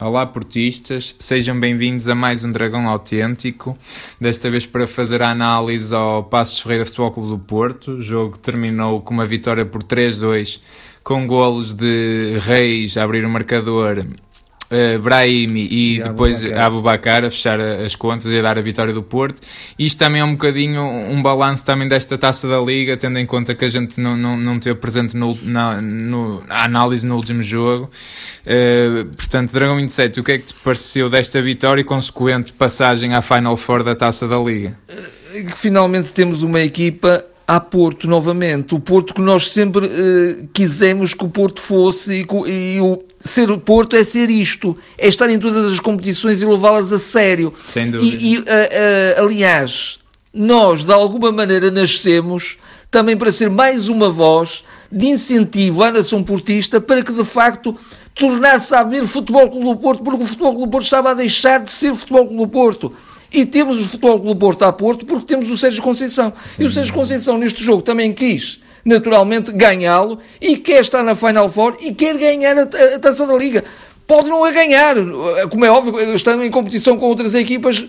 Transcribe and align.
Olá 0.00 0.24
portistas, 0.24 1.14
sejam 1.18 1.60
bem-vindos 1.60 2.08
a 2.08 2.14
mais 2.14 2.42
um 2.42 2.50
Dragão 2.50 2.88
Autêntico, 2.88 3.76
desta 4.18 4.50
vez 4.50 4.64
para 4.64 4.86
fazer 4.86 5.20
a 5.20 5.28
análise 5.28 5.94
ao 5.94 6.24
Passos 6.24 6.58
Ferreira 6.58 6.86
Futebol 6.86 7.10
Clube 7.10 7.28
do 7.28 7.38
Porto, 7.38 7.90
o 7.90 8.00
jogo 8.00 8.38
terminou 8.38 9.02
com 9.02 9.12
uma 9.12 9.26
vitória 9.26 9.66
por 9.66 9.82
3-2, 9.82 10.58
com 11.04 11.26
golos 11.26 11.74
de 11.74 12.38
Reis 12.38 12.96
a 12.96 13.02
abrir 13.02 13.26
o 13.26 13.28
marcador 13.28 14.06
uh, 14.70 14.98
Brahimi 15.00 15.66
e, 15.70 15.96
e 15.96 16.02
depois 16.02 16.44
Abu 16.52 16.80
Bakar 16.80 17.24
a 17.24 17.30
fechar 17.30 17.60
as 17.60 17.94
contas 17.94 18.26
e 18.26 18.38
a 18.38 18.42
dar 18.42 18.58
a 18.58 18.62
vitória 18.62 18.92
do 18.92 19.02
Porto. 19.02 19.40
Isto 19.78 19.98
também 19.98 20.20
é 20.20 20.24
um 20.24 20.32
bocadinho 20.32 20.82
um 20.82 21.22
balanço 21.22 21.64
também 21.64 21.88
desta 21.88 22.16
taça 22.16 22.48
da 22.48 22.60
Liga, 22.60 22.96
tendo 22.96 23.18
em 23.18 23.26
conta 23.26 23.54
que 23.54 23.64
a 23.64 23.68
gente 23.68 24.00
não, 24.00 24.16
não, 24.16 24.36
não 24.36 24.58
teve 24.58 24.78
presente 24.78 25.16
no, 25.16 25.36
na, 25.42 25.80
no, 25.80 26.44
na 26.46 26.64
análise 26.64 27.06
no 27.06 27.16
último 27.16 27.42
jogo. 27.42 27.90
Uh, 28.46 29.04
portanto, 29.16 29.52
Dragão 29.52 29.76
27, 29.76 30.20
o 30.20 30.24
que 30.24 30.32
é 30.32 30.38
que 30.38 30.46
te 30.46 30.54
pareceu 30.54 31.10
desta 31.10 31.42
vitória 31.42 31.80
e 31.80 31.84
consequente 31.84 32.52
passagem 32.52 33.14
à 33.14 33.22
Final 33.22 33.56
Four 33.56 33.82
da 33.82 33.94
taça 33.94 34.26
da 34.26 34.38
Liga? 34.38 34.76
Finalmente 35.54 36.12
temos 36.12 36.42
uma 36.42 36.60
equipa 36.60 37.24
a 37.50 37.58
Porto 37.58 38.08
novamente. 38.08 38.76
O 38.76 38.78
Porto 38.78 39.12
que 39.12 39.20
nós 39.20 39.50
sempre 39.50 39.84
uh, 39.84 40.48
quisemos 40.52 41.14
que 41.14 41.24
o 41.24 41.28
Porto 41.28 41.60
fosse 41.60 42.20
e, 42.22 42.26
e, 42.48 42.80
o 42.80 43.02
ser 43.20 43.50
o 43.50 43.58
Porto 43.58 43.96
é 43.96 44.04
ser 44.04 44.30
isto, 44.30 44.76
é 44.96 45.08
estar 45.08 45.28
em 45.28 45.38
todas 45.38 45.72
as 45.72 45.80
competições 45.80 46.40
e 46.40 46.46
levá-las 46.46 46.92
a 46.92 46.98
sério. 46.98 47.52
Sem 47.66 47.90
dúvida. 47.90 48.16
E, 48.22 48.34
e 48.34 48.38
uh, 48.38 48.42
uh, 48.42 49.24
aliás, 49.24 49.98
nós 50.32 50.84
de 50.84 50.92
alguma 50.92 51.32
maneira 51.32 51.72
nascemos 51.72 52.56
também 52.88 53.16
para 53.16 53.32
ser 53.32 53.50
mais 53.50 53.88
uma 53.88 54.08
voz 54.08 54.62
de 54.90 55.08
incentivo 55.08 55.82
à 55.82 55.90
nação 55.90 56.22
portista 56.22 56.80
para 56.80 57.02
que 57.02 57.12
de 57.12 57.24
facto 57.24 57.76
tornasse 58.14 58.72
a 58.76 58.80
haver 58.80 59.04
Futebol 59.08 59.50
Clube 59.50 59.64
do 59.64 59.76
Porto, 59.76 60.04
porque 60.04 60.22
o 60.22 60.26
Futebol 60.26 60.52
Clube 60.52 60.66
do 60.66 60.70
Porto 60.70 60.84
estava 60.84 61.10
a 61.10 61.14
deixar 61.14 61.60
de 61.60 61.72
ser 61.72 61.96
Futebol 61.96 62.26
Clube 62.26 62.44
do 62.44 62.48
Porto. 62.48 62.92
E 63.32 63.46
temos 63.46 63.78
o 63.78 63.84
Futebol 63.84 64.18
Clube 64.20 64.34
do 64.34 64.36
Porto 64.36 64.62
a 64.64 64.72
Porto 64.72 65.06
porque 65.06 65.26
temos 65.26 65.50
o 65.50 65.56
Sérgio 65.56 65.82
Conceição. 65.82 66.32
E 66.58 66.64
o 66.64 66.70
Sérgio 66.70 66.92
Conceição 66.92 67.38
neste 67.38 67.62
jogo 67.62 67.82
também 67.82 68.12
quis, 68.12 68.60
naturalmente, 68.84 69.52
ganhá-lo 69.52 70.18
e 70.40 70.56
quer 70.56 70.80
estar 70.80 71.02
na 71.02 71.14
Final 71.14 71.48
Four 71.48 71.76
e 71.80 71.94
quer 71.94 72.16
ganhar 72.16 72.56
a, 72.56 72.62
a, 72.62 72.96
a 72.96 72.98
Taça 72.98 73.26
da 73.26 73.34
Liga. 73.34 73.64
Pode 74.10 74.28
não 74.28 74.44
a 74.44 74.50
ganhar, 74.50 74.96
como 75.48 75.64
é 75.64 75.70
óbvio, 75.70 76.16
estando 76.16 76.42
em 76.42 76.50
competição 76.50 76.98
com 76.98 77.06
outras 77.06 77.32
equipas, 77.32 77.86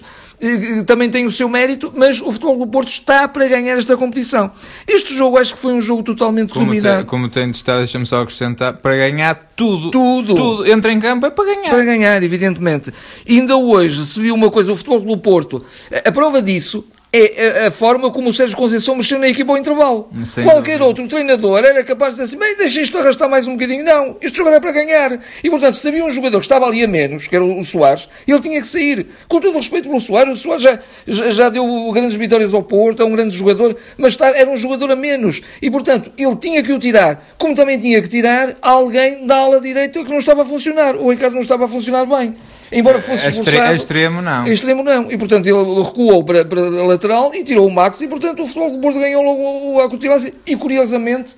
também 0.85 1.09
tem 1.09 1.25
o 1.25 1.31
seu 1.31 1.49
mérito, 1.49 1.91
mas 1.95 2.21
o 2.21 2.31
Futebol 2.31 2.59
do 2.59 2.67
Porto 2.67 2.89
está 2.89 3.27
para 3.27 3.47
ganhar 3.47 3.75
esta 3.75 3.97
competição. 3.97 4.51
Este 4.87 5.15
jogo 5.15 5.39
acho 5.39 5.55
que 5.55 5.59
foi 5.59 5.73
um 5.73 5.81
jogo 5.81 6.03
totalmente 6.03 6.53
como 6.53 6.67
dominado. 6.67 6.97
Tem, 6.97 7.05
como 7.07 7.27
tem 7.27 7.49
de 7.49 7.57
estar, 7.57 7.79
deixa-me 7.79 8.05
só 8.05 8.21
acrescentar, 8.21 8.73
para 8.73 8.97
ganhar 8.97 9.33
tudo. 9.55 9.89
Tudo. 9.89 10.35
Tudo. 10.35 10.71
Entra 10.71 10.91
em 10.91 10.99
campo 10.99 11.25
é 11.25 11.31
para 11.31 11.43
ganhar. 11.43 11.69
Para 11.71 11.83
ganhar, 11.83 12.21
evidentemente. 12.21 12.93
E 13.25 13.39
ainda 13.39 13.57
hoje 13.57 14.05
se 14.05 14.21
viu 14.21 14.35
uma 14.35 14.51
coisa, 14.51 14.71
o 14.71 14.75
Futebol 14.75 14.99
do 14.99 15.17
Porto, 15.17 15.65
a 16.05 16.11
prova 16.11 16.39
disso 16.39 16.85
é 17.13 17.63
a, 17.63 17.67
a, 17.67 17.71
forma 17.71 18.09
como 18.09 18.29
o 18.29 18.33
Sérgio 18.33 18.55
Conceição 18.55 18.95
mexeu 18.95 19.19
na 19.19 19.27
equipa 19.27 19.51
ao 19.51 19.57
intervalo. 19.57 20.09
Qualquer 20.43 20.81
outro 20.81 21.05
treinador 21.09 21.59
era 21.59 21.83
capaz 21.83 22.15
de 22.15 22.21
dizer 22.21 22.35
assim, 22.35 22.39
bem, 22.39 22.55
deixa 22.55 22.79
isto 22.81 22.97
arrastar 22.97 23.29
mais 23.29 23.45
um 23.47 23.53
bocadinho. 23.53 23.83
Não, 23.83 24.15
este 24.21 24.37
jogo 24.37 24.49
é 24.49 24.59
para 24.61 24.71
ganhar. 24.71 25.19
E, 25.43 25.49
portanto, 25.49 25.75
se 25.75 25.85
havia 25.89 26.05
um 26.05 26.09
jogador 26.09 26.39
que 26.39 26.45
estava 26.45 26.65
ali 26.65 26.81
a 26.81 26.87
menos, 26.87 27.27
que 27.27 27.35
era 27.35 27.43
o 27.43 27.63
Soares, 27.65 28.07
ele 28.25 28.39
tinha 28.39 28.61
que 28.61 28.67
sair. 28.67 29.07
Com 29.27 29.41
todo 29.41 29.55
o 29.55 29.57
respeito 29.57 29.89
pelo 29.89 29.99
Soares, 29.99 30.39
o 30.39 30.41
Soares 30.41 30.63
já, 30.63 30.79
já, 31.05 31.49
deu 31.49 31.91
grandes 31.91 32.15
vitórias 32.15 32.53
ao 32.53 32.63
Porto, 32.63 33.03
é 33.03 33.05
um 33.05 33.11
grande 33.11 33.35
jogador, 33.35 33.75
mas 33.97 34.17
era 34.21 34.49
um 34.49 34.55
jogador 34.55 34.89
a 34.91 34.95
menos. 34.95 35.41
E, 35.61 35.69
portanto, 35.69 36.13
ele 36.17 36.35
tinha 36.37 36.63
que 36.63 36.71
o 36.71 36.79
tirar. 36.79 37.33
Como 37.37 37.53
também 37.53 37.77
tinha 37.77 38.01
que 38.01 38.07
tirar 38.07 38.55
alguém 38.61 39.25
da 39.27 39.35
ala 39.35 39.59
direita 39.59 40.01
que 40.01 40.09
não 40.09 40.19
estava 40.19 40.43
a 40.43 40.45
funcionar. 40.45 40.95
O 40.95 41.09
Ricardo 41.09 41.33
não 41.33 41.41
estava 41.41 41.65
a 41.65 41.67
funcionar 41.67 42.05
bem 42.05 42.37
embora 42.71 42.99
fosse 42.99 43.29
esforçado. 43.29 43.75
extremo 43.75 44.21
não. 44.21 44.47
Extremo 44.47 44.83
não. 44.83 45.11
E 45.11 45.17
portanto 45.17 45.47
ele 45.47 45.83
recuou 45.83 46.23
para, 46.23 46.45
para 46.45 46.61
a 46.61 46.85
lateral 46.85 47.33
e 47.33 47.43
tirou 47.43 47.67
o 47.67 47.71
Max 47.71 48.01
e 48.01 48.07
portanto 48.07 48.43
o 48.43 48.47
Futebol 48.47 48.71
do 48.71 48.79
Porto 48.79 48.99
ganhou 48.99 49.23
logo 49.23 49.81
a 49.81 49.89
cutilância. 49.89 50.33
E 50.45 50.55
curiosamente 50.55 51.35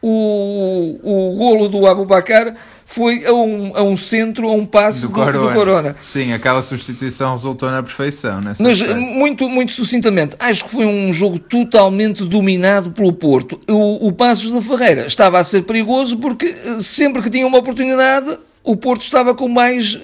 o, 0.00 0.98
o 1.02 1.36
golo 1.36 1.68
do 1.68 1.86
Abubacar 1.86 2.54
foi 2.84 3.26
a 3.26 3.32
um, 3.32 3.76
a 3.76 3.82
um 3.82 3.96
centro, 3.96 4.48
a 4.48 4.52
um 4.52 4.64
passo 4.64 5.02
do, 5.02 5.08
do, 5.08 5.14
corona. 5.14 5.38
do 5.38 5.54
corona. 5.54 5.96
Sim, 6.02 6.32
aquela 6.32 6.62
substituição 6.62 7.32
resultou 7.32 7.70
na 7.70 7.82
perfeição. 7.82 8.40
Mas 8.58 8.80
muito, 8.80 9.48
muito 9.48 9.72
sucintamente, 9.72 10.36
acho 10.38 10.64
que 10.64 10.70
foi 10.70 10.86
um 10.86 11.12
jogo 11.12 11.38
totalmente 11.38 12.24
dominado 12.24 12.90
pelo 12.90 13.12
Porto. 13.12 13.60
O, 13.68 14.08
o 14.08 14.12
Passos 14.12 14.50
de 14.50 14.66
Ferreira 14.66 15.06
estava 15.06 15.38
a 15.38 15.44
ser 15.44 15.62
perigoso 15.62 16.16
porque 16.16 16.46
eh, 16.46 16.80
sempre 16.80 17.20
que 17.20 17.28
tinha 17.28 17.46
uma 17.46 17.58
oportunidade 17.58 18.38
o 18.64 18.76
Porto 18.76 19.02
estava 19.02 19.34
com 19.34 19.48
mais 19.48 19.98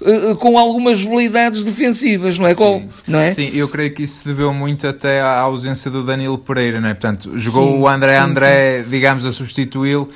uh, 0.00 0.36
com 0.36 0.58
algumas 0.58 1.00
veleidades 1.00 1.64
defensivas, 1.64 2.38
não 2.38 2.46
é? 2.46 2.50
Sim. 2.50 2.56
Com, 2.56 2.88
não 3.06 3.18
é? 3.18 3.32
Sim, 3.32 3.50
eu 3.54 3.68
creio 3.68 3.92
que 3.92 4.02
isso 4.02 4.20
se 4.20 4.28
deveu 4.28 4.52
muito 4.52 4.86
até 4.86 5.20
à 5.20 5.40
ausência 5.40 5.90
do 5.90 6.02
Danilo 6.02 6.38
Pereira, 6.38 6.80
não 6.80 6.88
é? 6.88 6.94
Portanto, 6.94 7.32
jogou 7.36 7.72
sim, 7.72 7.78
o 7.78 7.88
André 7.88 8.16
sim, 8.16 8.24
André, 8.24 8.84
digamos, 8.88 9.24
a 9.24 9.32
substituí-lo 9.32 10.08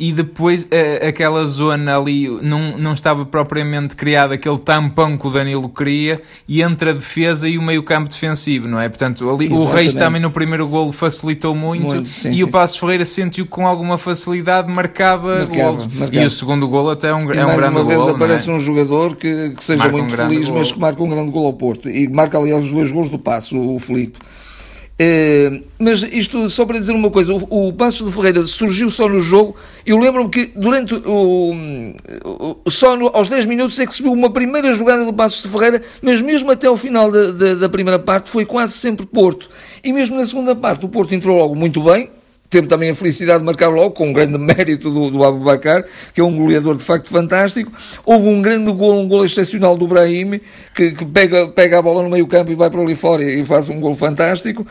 e 0.00 0.12
depois 0.12 0.64
uh, 0.64 1.06
aquela 1.06 1.46
zona 1.46 1.98
ali 1.98 2.26
não, 2.40 2.78
não 2.78 2.94
estava 2.94 3.26
propriamente 3.26 3.94
criada 3.94 4.32
aquele 4.32 4.56
tampão 4.56 5.14
que 5.18 5.26
o 5.26 5.30
Danilo 5.30 5.68
queria 5.68 6.22
e 6.48 6.62
entre 6.62 6.88
a 6.88 6.92
defesa 6.94 7.46
e 7.46 7.58
o 7.58 7.62
meio 7.62 7.82
campo 7.82 8.08
defensivo, 8.08 8.66
não 8.66 8.80
é? 8.80 8.88
Portanto, 8.88 9.28
ali 9.28 9.44
Exatamente. 9.44 9.70
o 9.70 9.74
Reis 9.74 9.94
também 9.94 10.22
no 10.22 10.30
primeiro 10.30 10.66
golo 10.66 10.90
facilitou 10.90 11.54
muito, 11.54 11.96
muito 11.96 12.08
sim, 12.08 12.30
e 12.30 12.36
sim, 12.36 12.42
o 12.42 12.48
Passos 12.48 12.78
Ferreira 12.78 13.04
sentiu 13.04 13.44
com 13.44 13.66
alguma 13.66 13.98
facilidade 13.98 14.72
marcava, 14.72 15.40
marcava 15.40 15.62
golos. 15.62 15.86
Marcava. 15.86 16.24
E 16.24 16.26
o 16.26 16.30
segundo 16.30 16.66
golo 16.66 16.88
até 16.88 17.08
é 17.08 17.14
um, 17.14 17.18
é 17.18 17.22
um 17.22 17.26
grande 17.26 17.76
uma 17.76 17.84
vez 17.84 17.98
golo, 17.98 18.10
aparece 18.14 18.48
é? 18.48 18.52
um 18.54 18.58
jogador 18.58 19.16
que, 19.16 19.29
que 19.56 19.64
seja 19.64 19.84
marca 19.84 19.96
muito 19.96 20.14
um 20.14 20.16
feliz, 20.16 20.48
mas 20.50 20.72
que 20.72 20.78
marca 20.78 21.02
um 21.02 21.08
grande 21.08 21.30
golo 21.30 21.46
ao 21.46 21.52
Porto. 21.52 21.88
E 21.88 22.08
marca 22.08 22.38
aliás 22.38 22.64
os 22.64 22.72
dois 22.72 22.90
golos 22.90 23.08
do 23.08 23.18
Passo, 23.18 23.58
o 23.58 23.78
Felipe. 23.78 24.18
Uh, 25.00 25.64
mas 25.78 26.02
isto 26.02 26.50
só 26.50 26.66
para 26.66 26.78
dizer 26.78 26.92
uma 26.92 27.08
coisa, 27.08 27.32
o, 27.32 27.68
o 27.68 27.72
Passos 27.72 28.06
de 28.06 28.14
Ferreira 28.14 28.44
surgiu 28.44 28.90
só 28.90 29.08
no 29.08 29.18
jogo. 29.18 29.56
Eu 29.86 29.96
lembro-me 29.96 30.28
que 30.28 30.52
durante 30.54 30.94
o, 30.94 31.54
o 32.62 32.70
só 32.70 32.94
no, 32.94 33.06
aos 33.14 33.26
10 33.26 33.46
minutos 33.46 33.80
é 33.80 33.86
que 33.86 33.94
se 33.94 34.02
viu 34.02 34.12
uma 34.12 34.30
primeira 34.30 34.70
jogada 34.74 35.02
do 35.02 35.12
Passos 35.14 35.42
de 35.42 35.48
Ferreira, 35.48 35.82
mas 36.02 36.20
mesmo 36.20 36.50
até 36.50 36.68
o 36.68 36.76
final 36.76 37.10
da, 37.10 37.30
da, 37.30 37.54
da 37.54 37.68
primeira 37.70 37.98
parte 37.98 38.28
foi 38.28 38.44
quase 38.44 38.74
sempre 38.74 39.06
Porto. 39.06 39.48
E 39.82 39.90
mesmo 39.90 40.18
na 40.18 40.26
segunda 40.26 40.54
parte 40.54 40.84
o 40.84 40.88
Porto 40.88 41.14
entrou 41.14 41.38
logo 41.38 41.54
muito 41.54 41.82
bem, 41.82 42.10
teve 42.50 42.66
também 42.66 42.90
a 42.90 42.94
felicidade 42.94 43.38
de 43.38 43.44
marcar 43.44 43.68
logo, 43.68 43.92
com 43.92 44.08
um 44.08 44.12
grande 44.12 44.36
mérito 44.38 44.90
do, 44.90 45.10
do 45.10 45.24
Abubacar, 45.24 45.84
que 46.12 46.20
é 46.20 46.24
um 46.24 46.36
goleador 46.36 46.76
de 46.76 46.82
facto 46.82 47.08
fantástico. 47.08 47.72
Houve 48.04 48.26
um 48.26 48.42
grande 48.42 48.70
gol, 48.72 49.00
um 49.00 49.08
gol 49.08 49.24
excepcional 49.24 49.76
do 49.76 49.86
Brahim, 49.86 50.40
que, 50.74 50.90
que, 50.90 51.04
pega, 51.06 51.46
pega 51.48 51.78
a 51.78 51.82
bola 51.82 52.02
no 52.02 52.10
meio 52.10 52.26
campo 52.26 52.50
e 52.50 52.56
vai 52.56 52.68
para 52.68 52.80
ali 52.80 52.96
fora 52.96 53.22
e 53.22 53.44
faz 53.44 53.70
um 53.70 53.78
gol 53.78 53.94
fantástico. 53.94 54.66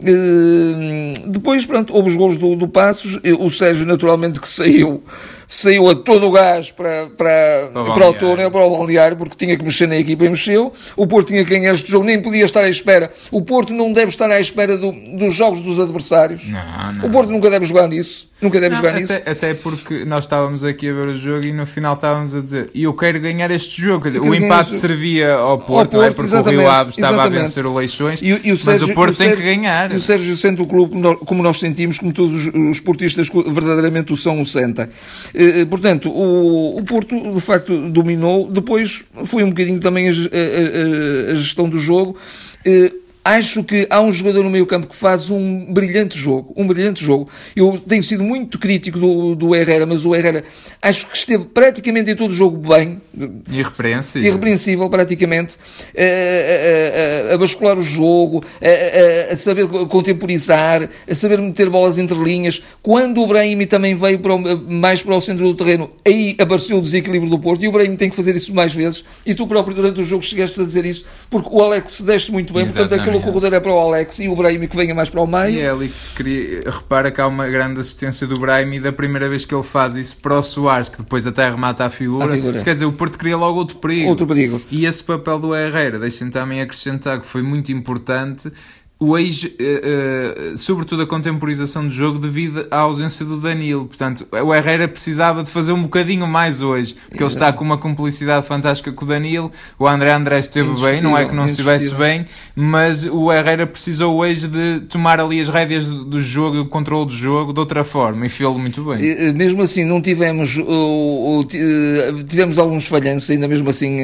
Uh, 0.00 1.28
depois, 1.28 1.64
pronto, 1.64 1.94
houve 1.94 2.10
os 2.10 2.16
golos 2.16 2.36
do, 2.36 2.56
do 2.56 2.66
Passos, 2.66 3.20
o 3.38 3.48
Sérgio 3.48 3.86
naturalmente 3.86 4.40
que 4.40 4.48
saiu 4.50 5.02
saiu 5.50 5.90
a 5.90 5.96
todo 5.96 6.28
o 6.28 6.30
gás 6.30 6.70
para, 6.70 7.08
para, 7.18 7.70
para, 7.72 7.92
para 7.92 8.08
o 8.08 8.14
túnel, 8.14 8.50
para 8.52 8.64
o 8.64 8.70
balneário, 8.70 9.16
porque 9.16 9.34
tinha 9.36 9.56
que 9.56 9.64
mexer 9.64 9.88
na 9.88 9.96
equipa 9.96 10.24
e 10.24 10.28
mexeu. 10.28 10.72
O 10.96 11.08
Porto 11.08 11.26
tinha 11.26 11.44
que 11.44 11.50
ganhar 11.50 11.74
este 11.74 11.90
jogo, 11.90 12.04
nem 12.04 12.22
podia 12.22 12.44
estar 12.44 12.60
à 12.60 12.68
espera. 12.68 13.10
O 13.32 13.42
Porto 13.42 13.74
não 13.74 13.92
deve 13.92 14.10
estar 14.10 14.30
à 14.30 14.38
espera 14.38 14.78
do, 14.78 14.92
dos 14.92 15.34
jogos 15.34 15.60
dos 15.60 15.80
adversários. 15.80 16.48
Não, 16.48 16.92
não. 16.92 17.06
O 17.06 17.10
Porto 17.10 17.30
nunca 17.30 17.50
deve 17.50 17.66
jogar 17.66 17.88
nisso. 17.88 18.30
Nunca 18.40 18.58
deve 18.58 18.74
não, 18.74 18.80
jogar 18.80 18.90
até, 18.94 19.00
nisso. 19.00 19.12
Até 19.26 19.54
porque 19.54 20.04
nós 20.04 20.24
estávamos 20.24 20.64
aqui 20.64 20.88
a 20.88 20.92
ver 20.94 21.08
o 21.08 21.16
jogo 21.16 21.44
e 21.44 21.52
no 21.52 21.66
final 21.66 21.94
estávamos 21.94 22.34
a 22.34 22.40
dizer 22.40 22.70
eu 22.74 22.94
quero 22.94 23.20
ganhar 23.20 23.50
este 23.50 23.82
jogo. 23.82 24.06
Dizer, 24.06 24.20
o 24.20 24.34
empate 24.34 24.74
servia 24.74 25.34
ao 25.34 25.58
Porto, 25.58 25.96
ao 25.96 26.02
Porto 26.02 26.02
é? 26.02 26.10
porque 26.10 26.34
o 26.34 26.42
Rio 26.42 26.68
Ave 26.68 26.90
estava 26.90 27.14
exatamente. 27.14 27.38
a 27.38 27.42
vencer 27.42 27.66
o 27.66 27.74
Leixões, 27.74 28.22
e, 28.22 28.28
e 28.28 28.52
o 28.52 28.56
Sérgio, 28.56 28.64
mas 28.64 28.82
o 28.82 28.94
Porto 28.94 29.12
o 29.12 29.16
Sérgio, 29.16 29.36
tem 29.36 29.44
que 29.44 29.56
ganhar. 29.56 29.92
E 29.92 29.96
o 29.96 30.00
Sérgio 30.00 30.36
sente 30.36 30.62
o 30.62 30.66
clube 30.66 30.94
como 31.26 31.42
nós 31.42 31.58
sentimos, 31.58 31.98
como 31.98 32.12
todos 32.12 32.46
os 32.46 32.76
esportistas 32.76 33.28
verdadeiramente 33.28 34.12
o 34.12 34.16
são, 34.16 34.40
o 34.40 34.46
senta. 34.46 34.88
Eh, 35.40 35.60
eh, 35.60 35.64
portanto, 35.64 36.10
o, 36.10 36.76
o 36.76 36.84
Porto 36.84 37.18
de 37.18 37.40
facto 37.40 37.88
dominou, 37.88 38.46
depois 38.50 39.02
foi 39.24 39.42
um 39.42 39.48
bocadinho 39.48 39.80
também 39.80 40.06
a, 40.06 40.12
a, 40.12 41.32
a 41.32 41.34
gestão 41.34 41.66
do 41.66 41.78
jogo. 41.78 42.14
Eh, 43.30 43.40
Acho 43.40 43.62
que 43.64 43.86
há 43.88 44.00
um 44.00 44.12
jogador 44.12 44.42
no 44.42 44.50
meio 44.50 44.66
campo 44.66 44.86
que 44.86 44.96
faz 44.96 45.30
um 45.30 45.72
brilhante 45.72 46.18
jogo, 46.18 46.52
um 46.56 46.66
brilhante 46.66 47.04
jogo. 47.04 47.28
Eu 47.54 47.80
tenho 47.88 48.02
sido 48.02 48.22
muito 48.22 48.58
crítico 48.58 48.98
do, 48.98 49.34
do 49.34 49.54
Herrera, 49.54 49.86
mas 49.86 50.04
o 50.04 50.14
Herrera 50.14 50.44
acho 50.82 51.06
que 51.06 51.16
esteve 51.16 51.44
praticamente 51.44 52.10
em 52.10 52.16
todo 52.16 52.30
o 52.30 52.34
jogo 52.34 52.56
bem. 52.56 53.00
Irrepreensível. 53.50 54.28
Irrepreensível, 54.28 54.90
praticamente. 54.90 55.56
A, 55.96 57.30
a, 57.30 57.32
a, 57.32 57.34
a 57.34 57.38
bascular 57.38 57.78
o 57.78 57.82
jogo, 57.82 58.44
a, 58.60 59.32
a, 59.32 59.36
saber 59.36 59.66
contemporizar, 59.88 60.88
a 61.08 61.14
saber 61.14 61.40
meter 61.40 61.70
bolas 61.70 61.98
entre 61.98 62.18
linhas. 62.18 62.62
Quando 62.82 63.22
o 63.22 63.26
Brahim 63.26 63.64
também 63.66 63.94
veio 63.94 64.18
para 64.18 64.34
o, 64.34 64.38
mais 64.70 65.02
para 65.02 65.16
o 65.16 65.20
centro 65.20 65.44
do 65.44 65.54
terreno, 65.54 65.90
aí 66.04 66.36
apareceu 66.38 66.78
o 66.78 66.82
desequilíbrio 66.82 67.30
do 67.30 67.38
Porto 67.38 67.64
e 67.64 67.68
o 67.68 67.72
Brahim 67.72 67.96
tem 67.96 68.10
que 68.10 68.16
fazer 68.16 68.34
isso 68.36 68.54
mais 68.54 68.74
vezes. 68.74 69.04
E 69.24 69.34
tu 69.34 69.46
próprio 69.46 69.74
durante 69.74 70.00
o 70.00 70.04
jogo 70.04 70.22
chegaste 70.22 70.60
a 70.60 70.64
dizer 70.64 70.84
isso, 70.84 71.06
porque 71.30 71.48
o 71.50 71.62
Alex 71.62 71.92
se 71.92 72.02
deste 72.02 72.32
muito 72.32 72.52
bem, 72.52 72.64
Exatamente. 72.64 72.88
portanto 72.88 73.19
aquele 73.20 73.30
o 73.30 73.32
corredor 73.32 73.56
é 73.56 73.60
para 73.60 73.72
o 73.72 73.78
Alex 73.78 74.18
e 74.18 74.28
o 74.28 74.36
Brahim 74.36 74.66
que 74.66 74.76
venha 74.76 74.94
mais 74.94 75.08
para 75.08 75.20
o 75.20 75.26
meio. 75.26 75.58
E 75.58 75.60
é 75.60 75.76
que 75.76 75.94
se 75.94 76.10
queria. 76.10 76.62
Repara 76.70 77.10
que 77.10 77.20
há 77.20 77.26
uma 77.26 77.46
grande 77.48 77.80
assistência 77.80 78.26
do 78.26 78.38
Brahim 78.38 78.74
e 78.74 78.80
da 78.80 78.92
primeira 78.92 79.28
vez 79.28 79.44
que 79.44 79.54
ele 79.54 79.62
faz 79.62 79.96
isso 79.96 80.16
para 80.16 80.38
o 80.38 80.42
Soares, 80.42 80.88
que 80.88 80.98
depois 80.98 81.26
até 81.26 81.48
remata 81.48 81.84
a 81.84 81.90
figura. 81.90 82.26
A 82.26 82.28
figura. 82.28 82.62
Quer 82.62 82.74
dizer, 82.74 82.86
o 82.86 82.92
Porto 82.92 83.18
cria 83.18 83.36
logo 83.36 83.58
outro 83.58 83.76
perigo. 83.76 84.08
Outro 84.08 84.26
perigo. 84.26 84.60
E 84.70 84.86
esse 84.86 85.04
papel 85.04 85.38
do 85.38 85.54
Herrera, 85.54 85.98
deixem 85.98 86.30
também 86.30 86.60
acrescentar 86.60 87.20
que 87.20 87.26
foi 87.26 87.42
muito 87.42 87.70
importante 87.72 88.50
ex, 89.16 89.44
uh, 89.44 89.48
uh, 89.48 90.58
sobretudo 90.58 91.02
a 91.02 91.06
contemporização 91.06 91.86
do 91.88 91.92
jogo 91.92 92.18
devido 92.18 92.66
à 92.70 92.80
ausência 92.80 93.24
do 93.24 93.38
Danilo. 93.38 93.86
Portanto, 93.86 94.26
o 94.30 94.54
Herrera 94.54 94.86
precisava 94.86 95.42
de 95.42 95.50
fazer 95.50 95.72
um 95.72 95.82
bocadinho 95.82 96.26
mais 96.26 96.60
hoje, 96.60 96.94
porque 97.08 97.22
ele 97.22 97.32
está 97.32 97.50
com 97.50 97.64
uma 97.64 97.78
cumplicidade 97.78 98.46
fantástica 98.46 98.92
com 98.92 99.04
o 99.06 99.08
Danilo. 99.08 99.50
O 99.78 99.88
André 99.88 100.12
André 100.12 100.40
esteve 100.40 100.78
bem, 100.80 101.00
não 101.00 101.16
é 101.16 101.24
que 101.24 101.34
não 101.34 101.46
estivesse 101.46 101.94
bem, 101.94 102.26
mas 102.54 103.06
o 103.06 103.32
Herrera 103.32 103.66
precisou 103.66 104.16
hoje 104.16 104.46
de 104.46 104.80
tomar 104.80 105.18
ali 105.18 105.40
as 105.40 105.48
rédeas 105.48 105.86
do, 105.86 106.04
do 106.04 106.20
jogo 106.20 106.56
e 106.56 106.58
o 106.60 106.66
controle 106.66 107.06
do 107.06 107.12
jogo 107.12 107.54
de 107.54 107.60
outra 107.60 107.82
forma 107.82 108.26
e 108.26 108.28
fez-lo 108.28 108.58
muito 108.58 108.84
bem. 108.84 109.02
E, 109.02 109.32
mesmo 109.32 109.62
assim, 109.62 109.84
não 109.84 110.02
tivemos, 110.02 110.56
uh, 110.56 111.44
tivemos 112.28 112.58
alguns 112.58 112.86
falhanços, 112.86 113.30
ainda 113.30 113.48
mesmo 113.48 113.70
assim 113.70 113.98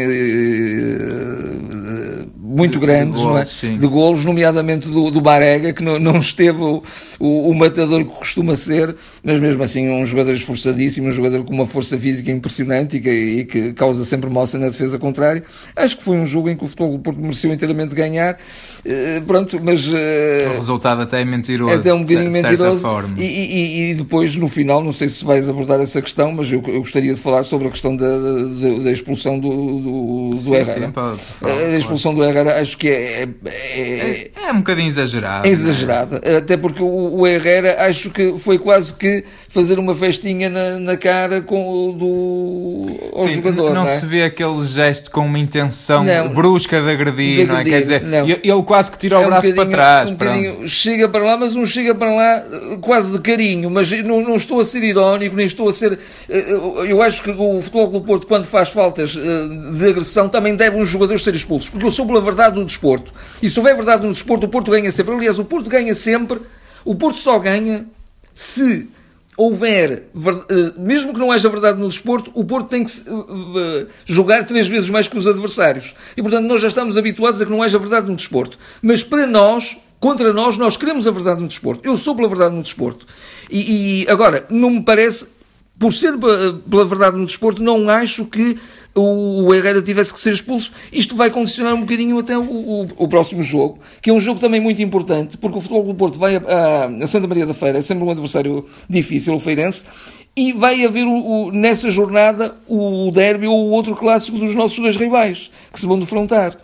muito 2.57 2.81
grandes, 2.81 3.21
de 3.21 3.27
golos, 3.27 3.65
é? 3.65 3.69
de 3.77 3.87
golos 3.87 4.25
nomeadamente 4.25 4.89
do, 4.89 5.11
do 5.11 5.21
Barega, 5.21 5.75
que 5.75 5.85
não, 5.85 5.99
não 5.99 6.19
esteve 6.19 6.63
o, 6.63 6.83
o, 7.21 7.51
o, 7.51 7.55
matador 7.55 8.03
que 8.03 8.11
costuma 8.13 8.57
ser, 8.57 8.97
mas 9.23 9.39
mesmo 9.39 9.63
assim 9.63 9.91
um 9.91 10.07
jogador 10.07 10.33
esforçadíssimo, 10.33 11.09
um 11.09 11.13
jogador 11.13 11.45
com 11.45 11.53
uma 11.53 11.67
força 11.67 11.99
física 11.99 12.31
impressionante 12.31 12.97
e 12.97 13.01
que, 13.01 13.11
e 13.11 13.45
que 13.45 13.73
causa 13.75 14.07
sempre 14.07 14.31
moça 14.31 14.59
na 14.59 14.69
defesa 14.69 14.99
contrária. 14.99 15.45
Acho 15.75 15.99
que 15.99 16.05
foi 16.05 16.17
um 16.17 16.25
jogo 16.25 16.49
em 16.49 16.57
que 16.57 16.65
o 16.65 16.67
futebol 16.67 16.93
do 16.93 16.99
Porto 16.99 17.21
mereceu 17.21 17.53
inteiramente 17.53 17.95
ganhar, 17.95 18.35
uh, 18.35 19.23
pronto, 19.27 19.61
mas... 19.63 19.87
Uh, 19.87 20.55
o 20.55 20.59
resultado 20.59 21.03
até 21.03 21.21
é 21.21 21.25
mentiroso. 21.27 21.75
Até 21.75 21.93
um 21.93 22.01
bocadinho 22.01 22.31
mentiroso. 22.31 22.87
E, 23.19 23.23
e, 23.23 23.91
e, 23.91 23.95
depois, 23.95 24.35
no 24.37 24.49
final, 24.49 24.83
não 24.83 24.93
sei 24.93 25.11
se 25.11 25.23
vais 25.25 25.47
abordar 25.47 25.79
essa 25.81 26.01
questão, 26.01 26.33
mas 26.33 26.51
eu, 26.51 26.63
eu 26.67 26.81
gostaria 26.81 27.13
de 27.13 27.21
falar 27.21 27.43
sobre 27.43 27.69
a 27.69 27.71
questão 27.71 27.95
da, 27.95 28.07
da, 28.07 28.85
da 28.85 28.91
expulsão 28.91 29.39
do, 29.39 29.51
do, 29.51 30.31
do 30.31 30.37
sim, 30.37 30.55
Herrera. 30.55 30.87
Sim, 30.87 30.93
pode, 30.93 31.21
pode, 31.39 31.53
a 31.53 31.79
expulsão 31.79 32.15
do 32.15 32.25
Herrera 32.25 32.46
acho 32.49 32.77
que 32.77 32.89
é. 32.89 33.29
É, 33.45 33.81
é, 33.81 34.31
é 34.49 34.53
um 34.53 34.59
bocadinho 34.59 34.89
exagerado. 34.89 35.47
É 35.47 35.51
exagerada. 35.51 36.21
Né? 36.25 36.37
Até 36.37 36.57
porque 36.57 36.83
o, 36.83 37.21
o, 37.21 37.27
Herrera 37.27 37.85
acho 37.87 38.11
que 38.11 38.39
foi 38.39 38.59
quase 38.59 38.95
que 38.95 39.25
fazer 39.49 39.79
uma 39.79 39.95
festinha 39.95 40.49
na, 40.49 40.79
na 40.79 40.97
cara 40.97 41.41
com, 41.41 41.93
do, 41.93 42.87
ao 43.13 43.27
Sim, 43.27 43.35
jogador. 43.35 43.69
Não, 43.69 43.75
não 43.77 43.85
é? 43.85 43.87
se 43.87 44.07
vê 44.07 44.25
aquele 44.25 44.65
gesto 44.67 45.11
com 45.11 45.27
uma 45.27 45.39
intenção 45.39 46.05
não, 46.05 46.29
brusca 46.29 46.81
de 46.81 46.91
agredir, 46.91 47.37
de 47.37 47.43
agredir, 47.43 47.49
não 47.49 47.59
é? 47.59 47.65
Quer 47.65 47.81
dizer, 47.81 48.03
não. 48.03 48.29
ele 48.29 48.63
quase 48.65 48.91
que 48.91 48.99
tira 48.99 49.19
o 49.19 49.23
é 49.23 49.27
um 49.27 49.29
braço 49.29 49.55
para 49.55 49.67
trás. 49.67 50.11
Um 50.11 50.69
chega 50.69 51.09
para 51.09 51.25
lá, 51.25 51.37
mas 51.37 51.57
um 51.57 51.65
chega 51.65 51.95
para 51.95 52.15
lá 52.15 52.45
quase 52.81 53.13
de 53.13 53.19
carinho, 53.21 53.71
mas 53.71 53.91
não, 54.03 54.23
não 54.23 54.37
estou 54.37 54.61
a 54.61 54.65
ser 54.65 54.83
irónico, 54.83 55.37
nem 55.37 55.47
estou 55.47 55.69
a 55.69 55.73
ser. 55.73 55.99
Eh, 56.29 56.51
eu 56.87 57.03
acho 57.03 57.23
que 57.23 57.31
o 57.31 57.61
Futebol 57.61 57.89
do 57.89 58.01
Porto, 58.01 58.27
quando 58.27 58.45
faz 58.45 58.69
faltas 58.69 59.17
eh, 59.17 59.77
de 59.77 59.89
agressão, 59.89 60.29
também 60.29 60.55
deve 60.55 60.81
os 60.81 60.89
jogadores 60.89 61.23
ser 61.23 61.35
expulsos, 61.35 61.71
porque 61.71 61.87
eu 61.87 61.91
sou 61.91 62.07
pela 62.07 62.21
verdade 62.21 62.36
do 62.37 62.65
desporto. 62.65 63.13
E 63.43 63.51
se 63.51 63.59
houver 63.59 63.75
verdade 63.75 64.07
no 64.07 64.13
desporto, 64.13 64.47
o 64.47 64.49
Porto 64.49 64.71
ganha 64.71 64.91
sempre. 64.91 65.15
Aliás, 65.15 65.39
o 65.39 65.45
Porto 65.45 65.69
ganha 65.69 65.95
sempre. 65.95 66.41
O 66.85 66.95
Porto 66.95 67.19
só 67.19 67.39
ganha 67.39 67.87
se 68.33 68.89
houver, 69.37 70.05
eh, 70.15 70.73
mesmo 70.79 71.13
que 71.13 71.19
não 71.19 71.31
haja 71.31 71.49
verdade 71.49 71.79
no 71.79 71.89
desporto, 71.89 72.31
o 72.33 72.45
Porto 72.45 72.69
tem 72.69 72.83
que 72.83 72.91
eh, 72.91 73.11
eh, 73.11 73.87
jogar 74.07 74.45
três 74.47 74.67
vezes 74.67 74.89
mais 74.89 75.07
que 75.07 75.19
os 75.19 75.27
adversários. 75.27 75.95
E 76.17 76.23
portanto 76.23 76.47
nós 76.47 76.61
já 76.61 76.69
estamos 76.69 76.97
habituados 76.97 77.41
a 77.41 77.45
que 77.45 77.51
não 77.51 77.63
haja 77.63 77.79
verdade 77.79 78.09
no 78.09 78.17
desporto. 78.17 78.59
Mas 78.81 79.03
para 79.03 79.27
nós, 79.27 79.77
contra 80.01 80.33
nós, 80.33 80.57
nós 80.57 80.77
queremos 80.77 81.07
a 81.07 81.11
verdade 81.11 81.41
no 81.41 81.49
desporto. 81.49 81.87
Eu 81.87 81.97
sou 81.99 82.17
pela 82.17 82.29
verdade 82.29 82.55
no 82.55 82.63
desporto. 82.63 83.07
E, 83.51 84.05
e 84.05 84.11
agora, 84.11 84.47
não 84.49 84.71
me 84.71 84.83
parece, 84.83 85.29
por 85.79 85.93
ser 85.93 86.15
pela 86.17 86.85
verdade 86.87 87.19
no 87.19 87.27
desporto, 87.27 87.63
não 87.63 87.91
acho 87.91 88.25
que 88.25 88.59
o 88.97 89.55
Herrera 89.55 89.83
tivesse 89.83 90.13
que 90.13 90.19
ser 90.19 90.33
expulso. 90.33 90.73
Isto 90.91 91.15
vai 91.15 91.31
condicionar 91.31 91.75
um 91.75 91.81
bocadinho 91.81 92.19
até 92.19 92.37
o, 92.37 92.43
o, 92.43 92.89
o, 92.97 93.09
próximo 93.09 93.43
jogo, 93.43 93.79
que 94.01 94.09
é 94.09 94.13
um 94.13 94.19
jogo 94.19 94.41
também 94.41 94.61
muito 94.61 94.81
importante, 94.83 95.37
porque 95.37 95.59
o 95.59 95.61
Futebol 95.61 95.85
do 95.85 95.95
Porto 95.95 96.19
vai 96.19 96.37
a, 96.37 96.91
a, 97.03 97.07
Santa 97.07 97.27
Maria 97.27 97.47
da 97.47 97.53
Feira, 97.53 97.79
é 97.79 97.83
sempre 97.83 98.05
um 98.05 98.11
adversário 98.11 98.65
difícil, 98.89 99.35
o 99.35 99.39
Feirense, 99.39 99.85
e 100.35 100.53
vai 100.53 100.85
haver 100.85 101.07
o, 101.07 101.51
nessa 101.53 101.91
jornada 101.91 102.57
o 102.67 103.11
derby 103.11 103.47
ou 103.47 103.69
o 103.69 103.71
outro 103.71 103.95
clássico 103.95 104.39
dos 104.39 104.55
nossos 104.55 104.79
dois 104.79 104.97
rivais, 104.97 105.51
que 105.71 105.79
se 105.79 105.87
vão 105.87 105.99
defrontar. 105.99 106.57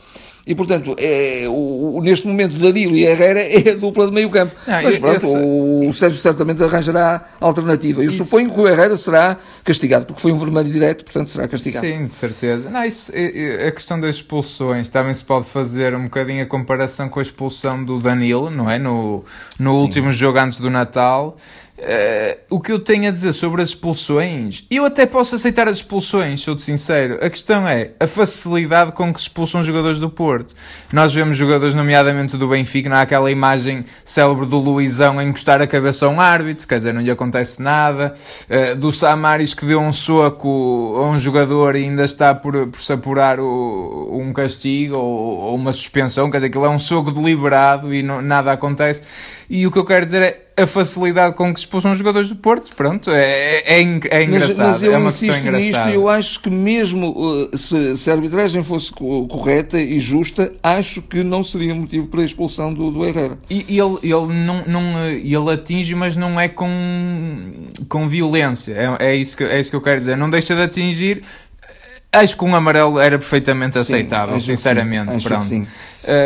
E, 0.45 0.57
portanto, 0.57 0.97
é, 0.99 1.45
o, 1.49 2.01
neste 2.03 2.27
momento, 2.27 2.59
Danilo 2.59 2.97
e 2.97 3.05
Herrera 3.05 3.41
é 3.41 3.71
a 3.71 3.77
dupla 3.77 4.07
de 4.07 4.13
meio 4.13 4.29
campo. 4.29 4.53
Não, 4.67 4.83
Mas 4.83 4.99
pronto, 4.99 5.17
esse... 5.17 5.37
o, 5.37 5.93
Sérgio 5.93 6.19
certamente 6.19 6.63
arranjará 6.63 7.29
alternativa. 7.41 8.03
Eu 8.03 8.11
isso... 8.11 8.25
suponho 8.25 8.51
que 8.51 8.61
o 8.61 8.67
Herrera 8.67 8.97
será 8.97 9.37
castigado, 9.63 10.05
porque 10.05 10.21
foi 10.21 10.33
um 10.33 10.39
vermelho 10.39 10.71
direto, 10.71 11.05
portanto 11.05 11.31
será 11.31 11.47
castigado. 11.47 11.87
Sim, 11.87 12.07
de 12.07 12.15
certeza. 12.17 12.71
Não, 12.71 12.85
isso, 12.85 13.13
a 13.13 13.71
questão 13.71 14.01
das 14.01 14.17
expulsões, 14.17 14.89
também 14.89 15.15
se 15.15 15.25
pode 15.25 15.47
fazer 15.47 15.95
um 15.95 16.05
bocadinho 16.05 16.43
a 16.43 16.47
comparação 16.47 17.09
com 17.09 17.21
a 17.21 17.23
expulsão 17.23 17.85
do 17.85 18.01
Danilo, 18.01 18.51
não 18.51 18.69
é? 18.69 18.81
No, 18.81 19.25
no 19.61 19.77
último 19.77 20.13
jogo 20.13 20.39
antes 20.39 20.59
do 20.59 20.69
Natal. 20.69 21.37
Uh, 21.83 22.39
o 22.49 22.61
que 22.61 22.71
eu 22.71 22.79
tenho 22.79 23.09
a 23.09 23.11
dizer 23.11 23.33
sobre 23.33 23.61
as 23.61 23.71
expulsões, 23.71 24.65
eu 24.71 24.85
até 24.85 25.05
posso 25.05 25.35
aceitar 25.35 25.67
as 25.67 25.79
expulsões, 25.79 26.41
sou-te 26.41 26.63
sincero. 26.63 27.19
A 27.21 27.29
questão 27.29 27.67
é 27.67 27.91
a 27.99 28.07
facilidade 28.07 28.93
com 28.93 29.13
que 29.13 29.21
se 29.21 29.27
expulsam 29.27 29.65
jogadores 29.65 29.99
do 29.99 30.09
Porto. 30.09 30.55
Nós 30.93 31.13
vemos 31.13 31.37
jogadores, 31.37 31.75
nomeadamente 31.75 32.37
do 32.37 32.47
Benfica, 32.47 32.89
não 32.89 32.97
há 32.97 33.03
aquela 33.03 33.33
imagem 33.33 33.85
célebre 34.05 34.47
do 34.47 34.59
Luizão 34.59 35.19
a 35.19 35.25
encostar 35.25 35.61
a 35.61 35.67
cabeça 35.67 36.07
a 36.07 36.09
um 36.09 36.21
árbitro, 36.21 36.69
quer 36.69 36.79
dizer, 36.79 36.95
não 36.95 37.03
lhe 37.03 37.11
acontece 37.11 37.61
nada. 37.61 38.15
Uh, 38.49 38.77
do 38.77 38.93
Samaris 38.93 39.53
que 39.53 39.67
deu 39.67 39.81
um 39.81 39.93
soco 39.93 40.95
a 40.99 41.11
um 41.11 41.19
jogador 41.19 41.75
e 41.75 41.83
ainda 41.83 42.05
está 42.05 42.33
por, 42.33 42.69
por 42.69 42.81
se 42.81 42.93
apurar 42.93 43.41
o, 43.41 44.09
um 44.13 44.33
castigo 44.33 44.97
ou, 44.97 45.39
ou, 45.41 45.55
uma 45.57 45.73
suspensão, 45.73 46.31
quer 46.31 46.37
dizer, 46.37 46.47
aquilo 46.47 46.65
é 46.65 46.71
um 46.71 46.79
soco 46.79 47.11
deliberado 47.11 47.93
e 47.93 48.05
não, 48.05 48.23
nada 48.23 48.53
acontece. 48.53 49.03
E 49.51 49.67
o 49.67 49.71
que 49.71 49.79
eu 49.79 49.85
quero 49.85 50.07
dizer 50.07 50.23
é 50.23 50.52
a 50.63 50.67
facilidade 50.67 51.35
com 51.35 51.53
que 51.53 51.61
se 51.61 51.67
expulsam 51.67 51.93
os 51.93 51.99
jogadores 51.99 52.29
do 52.29 52.37
Porto, 52.37 52.75
pronto, 52.75 53.11
é, 53.11 53.59
é, 53.59 53.81
é 53.81 54.25
engraçado, 54.25 54.31
mas, 54.31 54.59
mas 54.59 54.83
eu 54.83 54.95
é 54.95 54.99
uma 54.99 55.11
questão 55.11 55.39
engraçada. 55.39 55.59
Nisto, 55.59 55.89
eu 55.95 56.09
acho 56.09 56.41
que 56.41 56.51
mesmo 56.51 57.11
uh, 57.11 57.57
se, 57.57 57.97
se, 57.97 58.11
a 58.11 58.15
arbitragem 58.15 58.63
fosse 58.63 58.93
correta 58.93 59.81
e 59.81 59.99
justa, 59.99 60.53
acho 60.63 61.03
que 61.03 61.23
não 61.23 61.43
seria 61.43 61.75
motivo 61.75 62.09
para 62.09 62.23
a 62.23 62.25
expulsão 62.25 62.73
do, 62.73 62.91
do 62.91 63.05
Herrera. 63.05 63.39
E, 63.51 63.67
e 63.69 63.79
ele, 63.79 63.99
ele, 64.03 64.35
não, 64.45 64.65
não, 64.67 65.09
ele 65.09 65.51
atinge, 65.53 65.95
mas 65.95 66.17
não 66.17 66.41
é 66.41 66.49
com, 66.49 67.53
com 67.89 68.09
violência, 68.09 68.73
é, 68.73 69.11
é, 69.11 69.17
isso 69.17 69.37
que, 69.37 69.45
é 69.45 69.61
isso 69.61 69.71
que 69.71 69.77
eu 69.77 69.83
quero 69.83 69.99
dizer, 69.99 70.17
não 70.17 70.31
deixa 70.31 70.55
de 70.55 70.63
atingir, 70.63 71.23
Acho 72.15 72.37
que 72.37 72.45
um 72.45 72.55
amarelo 72.55 73.01
era 73.01 73.19
perfeitamente 73.19 73.79
aceitável, 73.79 74.39
sim, 74.39 74.49
sinceramente. 74.49 75.15
Sim, 75.15 75.21
pronto. 75.21 75.55
Uh, 75.55 75.67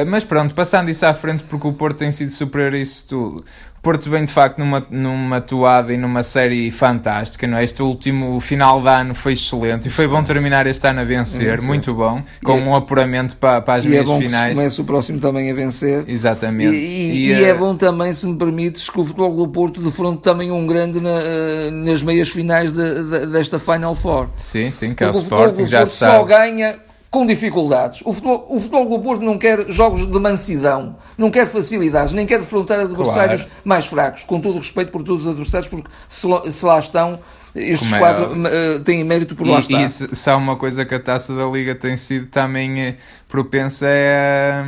mas 0.08 0.24
pronto, 0.24 0.52
passando 0.52 0.90
isso 0.90 1.06
à 1.06 1.14
frente, 1.14 1.44
porque 1.44 1.64
o 1.64 1.72
Porto 1.72 1.98
tem 1.98 2.10
sido 2.10 2.30
superior 2.30 2.74
a 2.74 2.78
isso 2.78 3.06
tudo. 3.06 3.44
Porto 3.86 4.10
vem 4.10 4.24
de 4.24 4.32
facto 4.32 4.58
numa, 4.58 4.84
numa 4.90 5.40
toada 5.40 5.92
e 5.92 5.96
numa 5.96 6.24
série 6.24 6.72
fantástica, 6.72 7.46
não 7.46 7.56
é? 7.56 7.62
Este 7.62 7.84
último 7.84 8.40
final 8.40 8.82
de 8.82 8.88
ano 8.88 9.14
foi 9.14 9.34
excelente 9.34 9.86
e 9.86 9.90
foi 9.92 10.08
bom 10.08 10.24
terminar 10.24 10.66
este 10.66 10.88
ano 10.88 11.02
a 11.02 11.04
vencer, 11.04 11.62
muito 11.62 11.94
bom, 11.94 12.20
com 12.42 12.58
e, 12.58 12.62
um 12.62 12.74
apuramento 12.74 13.36
para, 13.36 13.60
para 13.60 13.74
as 13.74 13.84
e 13.84 13.88
meias 13.88 14.02
é 14.02 14.06
bom 14.08 14.20
finais. 14.20 14.48
Que 14.48 14.54
comece 14.56 14.80
o 14.80 14.84
próximo 14.84 15.20
também 15.20 15.52
a 15.52 15.54
vencer. 15.54 16.04
Exatamente. 16.08 16.74
E, 16.74 17.28
e, 17.28 17.28
e 17.28 17.44
é, 17.44 17.50
é 17.50 17.54
bom 17.54 17.76
também, 17.76 18.12
se 18.12 18.26
me 18.26 18.36
permites, 18.36 18.90
que 18.90 18.98
o 18.98 19.04
Futebol 19.04 19.36
do 19.36 19.46
Porto 19.46 19.80
defronte 19.80 20.20
também 20.20 20.50
um 20.50 20.66
grande 20.66 21.00
na, 21.00 21.10
eh, 21.10 21.70
nas 21.70 22.02
meias 22.02 22.28
finais 22.28 22.72
de, 22.72 23.04
de, 23.04 23.26
desta 23.26 23.60
Final 23.60 23.94
Four. 23.94 24.26
Sim, 24.34 24.68
sim, 24.72 24.94
que 24.94 25.04
é 25.04 25.06
o, 25.06 25.10
o 25.10 25.12
Sporting, 25.12 25.64
já 25.64 25.86
se 25.86 25.98
sabe. 25.98 26.12
só 26.12 26.24
ganha 26.24 26.74
com 27.16 27.24
dificuldades. 27.24 28.02
O 28.04 28.12
futebol, 28.12 28.46
o 28.46 28.58
futebol 28.58 28.86
do 28.90 28.98
Porto 28.98 29.24
não 29.24 29.38
quer 29.38 29.70
jogos 29.70 30.04
de 30.04 30.18
mansidão, 30.20 30.96
não 31.16 31.30
quer 31.30 31.46
facilidades, 31.46 32.12
nem 32.12 32.26
quer 32.26 32.40
defrontar 32.40 32.78
adversários 32.78 33.40
claro. 33.40 33.56
mais 33.64 33.86
fracos, 33.86 34.22
com 34.24 34.38
todo 34.38 34.56
o 34.56 34.58
respeito 34.58 34.92
por 34.92 35.02
todos 35.02 35.22
os 35.22 35.28
adversários, 35.28 35.66
porque 35.66 35.88
se, 36.06 36.28
se 36.50 36.66
lá 36.66 36.78
estão, 36.78 37.18
estes 37.54 37.88
Como 37.88 37.96
é 37.96 37.98
quatro 37.98 38.46
é, 38.46 38.78
têm 38.80 39.02
mérito 39.02 39.34
por 39.34 39.46
lá 39.46 39.56
e, 39.56 39.60
estar. 39.60 39.80
E 39.80 39.88
se, 39.88 40.14
se, 40.14 40.28
há 40.28 40.36
uma 40.36 40.56
coisa 40.56 40.84
que 40.84 40.94
a 40.94 41.00
taça 41.00 41.34
da 41.34 41.46
Liga 41.46 41.74
tem 41.74 41.96
sido 41.96 42.26
também 42.26 42.80
eh, 42.82 42.96
propensa 43.30 43.86
é 43.88 44.62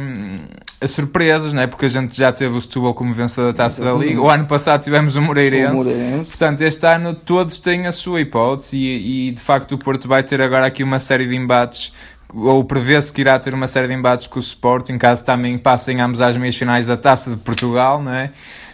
a, 0.80 0.84
a, 0.86 0.88
surpresas, 0.88 1.52
não 1.52 1.60
é? 1.60 1.66
Porque 1.66 1.84
a 1.84 1.88
gente 1.88 2.16
já 2.16 2.32
teve 2.32 2.56
o 2.56 2.60
Setúbal 2.62 2.94
como 2.94 3.12
vencedor 3.12 3.52
da 3.52 3.64
taça 3.64 3.84
da 3.84 3.92
Liga, 3.92 4.22
o 4.22 4.30
ano 4.30 4.46
passado 4.46 4.82
tivemos 4.82 5.16
o 5.16 5.20
Moreirense. 5.20 5.74
o 5.74 5.76
Moreirense. 5.76 6.30
Portanto, 6.30 6.62
este 6.62 6.86
ano 6.86 7.12
todos 7.12 7.58
têm 7.58 7.86
a 7.86 7.92
sua 7.92 8.22
hipótese 8.22 8.78
e, 8.78 9.28
e 9.28 9.32
de 9.32 9.40
facto 9.40 9.72
o 9.72 9.78
Porto 9.78 10.08
vai 10.08 10.22
ter 10.22 10.40
agora 10.40 10.64
aqui 10.64 10.82
uma 10.82 10.98
série 10.98 11.26
de 11.26 11.36
embates 11.36 11.92
ou 12.34 12.64
prevê-se 12.64 13.12
que 13.12 13.20
irá 13.20 13.38
ter 13.38 13.54
uma 13.54 13.66
série 13.66 13.88
de 13.88 13.94
embates 13.94 14.26
com 14.26 14.38
o 14.38 14.42
Sporting, 14.42 14.98
caso 14.98 15.24
também 15.24 15.56
passem 15.56 16.00
ambos 16.00 16.20
às 16.20 16.36
meias 16.36 16.56
finais 16.56 16.86
da 16.86 16.96
Taça 16.96 17.30
de 17.30 17.36
Portugal, 17.36 18.02
não 18.02 18.12
é? 18.12 18.30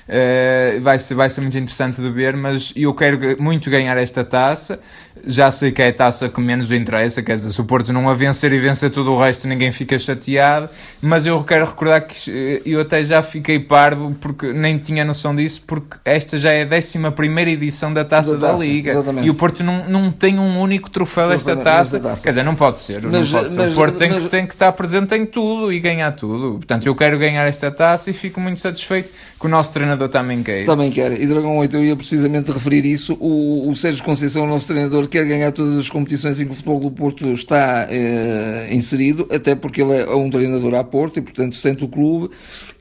Uh, 0.06 0.80
vai, 0.82 0.99
ser, 0.99 1.14
vai 1.14 1.30
ser 1.30 1.40
muito 1.40 1.56
interessante 1.56 2.00
de 2.00 2.11
ver, 2.11 2.37
mas 2.37 2.73
eu 2.76 2.92
quero 2.92 3.42
muito 3.42 3.70
ganhar 3.70 3.96
esta 3.96 4.23
taça. 4.23 4.78
Já 5.26 5.50
sei 5.50 5.73
que 5.73 5.83
é 5.83 5.88
a 5.88 5.93
taça 5.93 6.28
que 6.28 6.40
menos 6.40 6.71
interessa, 6.71 7.23
quer 7.23 7.37
dizer, 7.37 7.52
se 7.52 7.61
o 7.61 7.64
Porto 7.64 7.93
não 7.93 8.09
a 8.09 8.14
vencer 8.14 8.52
e 8.52 8.59
vencer 8.59 8.90
tudo 8.90 9.12
o 9.12 9.19
resto, 9.19 9.47
ninguém 9.49 9.73
fica 9.73 9.99
chateado. 9.99 10.69
Mas 11.00 11.26
eu 11.26 11.43
quero 11.45 11.64
recordar 11.64 12.07
que 12.07 12.14
eh, 12.31 12.62
eu 12.64 12.81
até 12.81 13.02
já 13.04 13.23
fiquei 13.23 13.59
parvo 13.59 14.14
porque 14.21 14.52
nem 14.52 14.78
tinha 14.78 15.04
noção 15.04 15.35
disso, 15.35 15.62
porque 15.66 15.97
esta 16.04 16.38
já 16.38 16.52
é 16.52 16.62
a 16.62 16.66
11 16.66 17.50
edição 17.50 17.93
da 17.93 18.04
taça 18.04 18.33
da, 18.33 18.47
da 18.47 18.52
taça, 18.52 18.64
Liga 18.64 18.93
exatamente. 18.93 19.26
e 19.26 19.31
o 19.31 19.35
Porto 19.35 19.62
não, 19.62 19.88
não 19.88 20.11
tem 20.11 20.38
um 20.38 20.61
único 20.61 20.90
troféu 20.90 21.28
desta 21.28 21.57
taça. 21.57 22.00
taça. 22.00 22.23
Quer 22.23 22.31
dizer, 22.31 22.43
não 22.43 22.54
pode 22.54 22.81
ser. 22.81 23.02
Mas, 23.02 23.31
não 23.31 23.40
pode 23.40 23.52
ser. 23.52 23.59
Mas, 23.59 23.73
o 23.73 23.75
Porto 23.76 23.99
tem, 23.99 24.11
mas, 24.11 24.23
que, 24.23 24.28
tem 24.28 24.47
que 24.47 24.54
estar 24.54 24.73
presente 24.73 25.14
em 25.14 25.26
tudo 25.26 25.73
e 25.73 25.81
ganhar 25.81 26.12
tudo. 26.12 26.54
Portanto, 26.54 26.87
eu 26.87 26.95
quero 26.95 27.19
ganhar 27.19 27.45
esta 27.47 27.71
taça 27.71 28.11
e 28.11 28.12
fico 28.12 28.40
muito 28.40 28.61
satisfeito 28.61 29.11
que 29.38 29.47
o 29.47 29.49
nosso 29.49 29.73
treinador 29.73 30.09
também 30.09 30.43
quer. 30.43 30.64
Também 30.64 30.90
quer. 30.90 31.21
E 31.21 31.26
Dragão 31.26 31.57
8, 31.59 31.76
eu 31.76 31.85
ia 31.85 31.97
precisamente 31.97 32.50
referir 32.50 32.85
isso. 32.85 33.16
O, 33.21 33.71
o 33.71 33.76
Sérgio 33.76 34.02
Conceição, 34.02 34.45
o 34.45 34.47
nosso 34.47 34.66
treinador, 34.66 35.09
quer 35.14 35.25
ganhar 35.26 35.52
todas 35.52 35.78
as 35.78 35.88
competições 35.88 36.40
em 36.40 36.44
que 36.44 36.50
o 36.50 36.54
futebol 36.54 36.80
do 36.80 36.90
Porto 36.90 37.33
está 37.33 37.87
eh, 37.88 38.68
inserido, 38.73 39.28
até 39.30 39.54
porque 39.54 39.80
ele 39.80 39.92
é 39.92 40.12
um 40.12 40.28
treinador 40.28 40.75
à 40.75 40.83
Porto 40.83 41.18
e, 41.18 41.23
portanto, 41.23 41.54
sente 41.54 41.85
o 41.85 41.88
clube. 41.88 42.35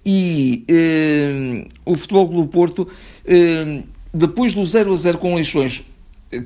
E 0.03 0.65
eh, 0.67 1.67
o 1.85 1.95
futebol 1.95 2.27
do 2.27 2.47
Porto, 2.47 2.87
eh, 3.23 3.83
depois 4.11 4.55
do 4.55 4.65
0 4.65 4.93
a 4.93 4.95
0 4.95 5.19
com 5.19 5.35
Leixões, 5.35 5.83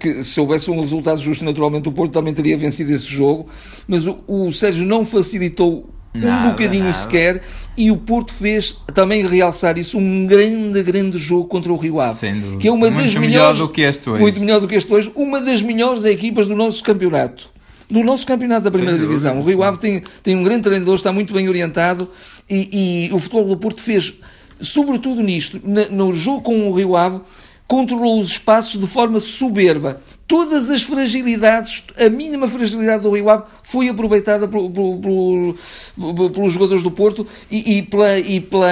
que 0.02 0.26
se 0.26 0.38
houvesse 0.42 0.70
um 0.70 0.82
resultado 0.82 1.22
justo, 1.22 1.46
naturalmente 1.46 1.88
o 1.88 1.92
Porto 1.94 2.12
também 2.12 2.34
teria 2.34 2.58
vencido 2.58 2.92
esse 2.92 3.08
jogo, 3.08 3.48
mas 3.88 4.06
o, 4.06 4.20
o 4.28 4.52
Sérgio 4.52 4.86
não 4.86 5.06
facilitou 5.06 5.90
nada, 6.26 6.48
um 6.48 6.52
bocadinho 6.52 6.86
nada. 6.86 6.98
sequer 6.98 7.42
e 7.78 7.92
o 7.92 7.98
Porto 7.98 8.34
fez 8.34 8.76
também 8.94 9.26
realçar 9.26 9.78
isso 9.78 9.98
um 9.98 10.26
grande, 10.26 10.82
grande 10.82 11.18
jogo 11.18 11.46
contra 11.46 11.72
o 11.72 11.78
Rio 11.78 12.00
Ave, 12.00 12.58
que 12.60 12.68
é 12.68 12.72
uma 12.72 12.90
muito 12.90 13.04
das 13.04 13.16
melhores, 13.16 13.20
melhor 13.20 13.56
do 13.56 13.70
que 13.70 13.82
este 13.82 14.10
hoje. 14.10 14.22
muito 14.22 14.40
melhor 14.40 14.60
do 14.60 14.68
que 14.68 14.76
este 14.76 14.92
hoje, 14.92 15.12
uma 15.16 15.40
das 15.40 15.62
melhores 15.62 16.06
equipas 16.06 16.48
do 16.48 16.56
nosso 16.56 16.84
campeonato. 16.84 17.50
Do 17.90 18.04
nosso 18.04 18.26
campeonato 18.26 18.64
da 18.64 18.72
primeira 18.72 18.98
Sem 18.98 19.08
divisão. 19.08 19.36
Dúvida, 19.36 19.48
o 19.48 19.56
Rio 19.56 19.64
Ave 19.64 19.78
tem, 19.78 20.04
tem 20.22 20.36
um 20.36 20.44
grande 20.44 20.64
treinador, 20.64 20.96
está 20.96 21.14
muito 21.14 21.34
bem 21.34 21.48
orientado 21.48 22.10
e, 22.50 23.08
e 23.10 23.14
o 23.14 23.20
futebol 23.20 23.46
do 23.46 23.58
Porto 23.58 23.82
fez, 23.82 24.14
sobretudo 24.60 25.22
nisto, 25.22 25.62
no 25.92 26.12
jogo 26.12 26.42
com 26.42 26.70
o 26.70 26.74
Rio 26.74 26.98
Ave, 26.98 27.22
controlou 27.68 28.20
os 28.20 28.30
espaços 28.30 28.80
de 28.80 28.88
forma 28.88 29.20
soberba. 29.20 30.02
Todas 30.28 30.70
as 30.70 30.84
fragilidades, 30.84 31.86
a 31.98 32.10
mínima 32.10 32.50
fragilidade 32.50 33.02
do 33.02 33.12
Rio 33.12 33.30
Ave 33.30 33.44
foi 33.64 33.88
aproveitada 33.88 34.46
por, 34.46 34.70
por, 34.70 35.00
por, 35.00 36.30
pelos 36.32 36.52
jogadores 36.52 36.84
do 36.84 36.92
Porto 36.92 37.26
e, 37.50 37.78
e, 37.78 37.82
pela, 37.82 38.20
e, 38.20 38.42
pela, 38.42 38.70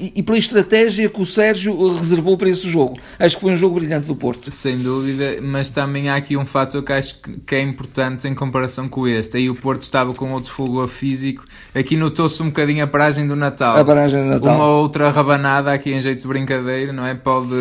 e, 0.00 0.20
pela 0.24 0.36
estratégia 0.36 1.08
que 1.08 1.20
o 1.22 1.24
Sérgio 1.24 1.94
reservou 1.94 2.36
para 2.36 2.48
esse 2.48 2.68
jogo. 2.68 2.98
Acho 3.16 3.36
que 3.36 3.42
foi 3.42 3.52
um 3.52 3.56
jogo 3.56 3.76
brilhante 3.76 4.08
do 4.08 4.16
Porto. 4.16 4.50
Sem 4.50 4.78
dúvida, 4.78 5.38
mas 5.40 5.70
também 5.70 6.08
há 6.08 6.16
aqui 6.16 6.36
um 6.36 6.44
fator 6.44 6.82
que 6.82 6.92
acho 6.92 7.20
que 7.46 7.54
é 7.54 7.60
importante 7.60 8.26
em 8.26 8.34
comparação 8.34 8.88
com 8.88 9.06
este. 9.06 9.36
Aí 9.36 9.48
o 9.48 9.54
Porto 9.54 9.82
estava 9.82 10.12
com 10.14 10.32
outro 10.32 10.50
fogo 10.50 10.84
físico. 10.88 11.44
Aqui 11.76 11.96
notou-se 11.96 12.42
um 12.42 12.46
bocadinho 12.46 12.82
a 12.82 12.88
paragem 12.88 13.24
do 13.24 13.36
Natal. 13.36 13.76
A 13.76 13.84
paragem 13.84 14.20
do 14.20 14.30
Natal. 14.30 14.56
Uma 14.56 14.66
outra 14.66 15.10
rabanada 15.10 15.72
aqui 15.72 15.92
em 15.92 16.00
jeito 16.00 16.22
de 16.22 16.26
brincadeira, 16.26 16.92
não 16.92 17.06
é? 17.06 17.14
Pode... 17.14 17.54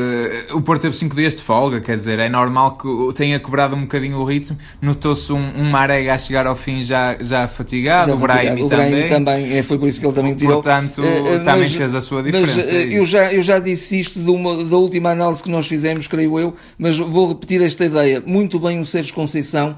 O 0.53 0.61
Porto 0.61 0.81
teve 0.81 0.97
5 0.97 1.15
dias 1.15 1.35
de 1.35 1.43
folga, 1.43 1.79
quer 1.79 1.97
dizer, 1.97 2.17
é 2.17 2.27
normal 2.27 2.77
que 2.77 2.94
tenha 3.13 3.39
quebrado 3.39 3.75
um 3.75 3.81
bocadinho 3.81 4.17
o 4.17 4.23
ritmo. 4.23 4.57
Notou-se 4.81 5.31
um, 5.31 5.37
um 5.57 5.63
Marega 5.63 6.13
a 6.13 6.17
chegar 6.17 6.47
ao 6.47 6.55
fim 6.55 6.81
já, 6.81 7.17
já 7.19 7.47
fatigado, 7.47 8.11
já 8.11 8.15
o 8.15 8.19
Brahim 8.19 8.63
o 8.63 8.69
também. 8.69 9.07
também. 9.07 9.57
É, 9.57 9.63
foi 9.63 9.77
por 9.77 9.87
isso 9.87 9.99
que 9.99 10.05
ele 10.05 10.13
também 10.13 10.35
tirou. 10.35 10.61
Portanto, 10.61 11.01
uh, 11.01 11.43
também 11.43 11.61
mas, 11.61 11.75
fez 11.75 11.95
a 11.95 12.01
sua 12.01 12.23
diferença. 12.23 12.57
Mas, 12.57 12.67
uh, 12.67 12.71
eu, 12.71 13.05
já, 13.05 13.33
eu 13.33 13.43
já 13.43 13.59
disse 13.59 13.99
isto 13.99 14.19
uma, 14.33 14.63
da 14.63 14.77
última 14.77 15.11
análise 15.11 15.41
que 15.41 15.49
nós 15.49 15.67
fizemos, 15.67 16.07
creio 16.07 16.39
eu, 16.39 16.55
mas 16.77 16.97
vou 16.97 17.29
repetir 17.29 17.61
esta 17.61 17.85
ideia. 17.85 18.21
Muito 18.25 18.59
bem 18.59 18.79
o 18.79 18.85
Sérgio 18.85 19.13
Conceição. 19.13 19.77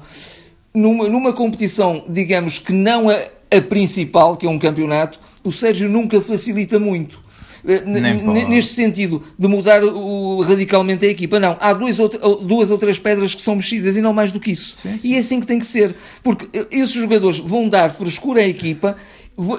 Numa, 0.74 1.08
numa 1.08 1.32
competição, 1.32 2.04
digamos 2.08 2.58
que 2.58 2.72
não 2.72 3.08
a, 3.08 3.14
a 3.14 3.60
principal, 3.60 4.36
que 4.36 4.46
é 4.46 4.50
um 4.50 4.58
campeonato, 4.58 5.18
o 5.42 5.50
Sérgio 5.50 5.88
nunca 5.88 6.20
facilita 6.20 6.78
muito 6.78 7.20
eh, 7.20 7.27
neste 8.48 8.72
sentido 8.72 9.22
de 9.38 9.46
mudar 9.46 9.84
o, 9.84 10.40
radicalmente 10.40 11.04
a 11.04 11.08
equipa. 11.08 11.38
Não, 11.38 11.56
há 11.60 11.72
duas 11.72 11.98
ou, 11.98 12.08
duas 12.42 12.70
ou 12.70 12.78
três 12.78 12.98
pedras 12.98 13.34
que 13.34 13.42
são 13.42 13.54
mexidas 13.54 13.96
e 13.96 14.00
não 14.00 14.12
mais 14.12 14.32
do 14.32 14.40
que 14.40 14.52
isso. 14.52 14.76
Sim, 14.78 14.98
sim. 14.98 15.08
E 15.08 15.14
é 15.14 15.18
assim 15.18 15.38
que 15.38 15.46
tem 15.46 15.58
que 15.58 15.66
ser, 15.66 15.94
porque 16.22 16.48
eh, 16.52 16.66
esses 16.70 16.92
jogadores 16.92 17.38
vão 17.38 17.68
dar 17.68 17.90
frescura 17.90 18.40
à 18.40 18.46
equipa 18.46 18.96